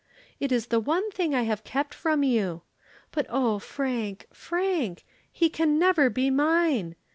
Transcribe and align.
It 0.39 0.51
is 0.51 0.65
the 0.73 0.79
one 0.79 1.11
thing 1.11 1.35
I 1.35 1.43
have 1.43 1.63
kept 1.63 1.93
from 1.93 2.23
you. 2.23 2.63
But 3.11 3.27
oh, 3.29 3.59
Frank, 3.59 4.25
Frank, 4.33 5.05
he 5.31 5.47
can 5.47 5.77
never 5.77 6.09
be 6.09 6.31
mine. 6.31 6.95